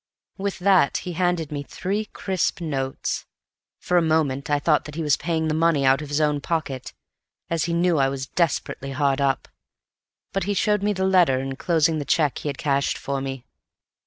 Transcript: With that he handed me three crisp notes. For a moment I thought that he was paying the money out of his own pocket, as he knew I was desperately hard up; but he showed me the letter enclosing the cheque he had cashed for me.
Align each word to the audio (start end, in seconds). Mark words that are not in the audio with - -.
With 0.39 0.57
that 0.57 0.97
he 1.05 1.13
handed 1.13 1.51
me 1.51 1.61
three 1.61 2.05
crisp 2.05 2.59
notes. 2.59 3.27
For 3.77 3.97
a 3.97 4.01
moment 4.01 4.49
I 4.49 4.57
thought 4.57 4.85
that 4.85 4.95
he 4.95 5.03
was 5.03 5.15
paying 5.15 5.47
the 5.47 5.53
money 5.53 5.85
out 5.85 6.01
of 6.01 6.09
his 6.09 6.19
own 6.19 6.41
pocket, 6.41 6.91
as 7.51 7.65
he 7.65 7.73
knew 7.73 7.99
I 7.99 8.09
was 8.09 8.25
desperately 8.25 8.93
hard 8.93 9.21
up; 9.21 9.47
but 10.33 10.45
he 10.45 10.55
showed 10.55 10.81
me 10.81 10.91
the 10.93 11.05
letter 11.05 11.39
enclosing 11.39 11.99
the 11.99 12.05
cheque 12.05 12.39
he 12.39 12.49
had 12.49 12.57
cashed 12.57 12.97
for 12.97 13.21
me. 13.21 13.45